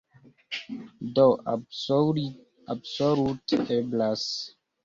[1.19, 1.25] Do,
[2.73, 4.27] absolute eblas.